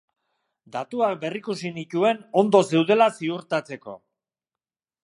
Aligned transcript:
Datuak 0.75 1.13
berrikusi 1.25 1.71
nituen 1.75 2.25
ondo 2.43 2.63
zeudela 2.73 3.11
ziurtatzeko. 3.21 3.99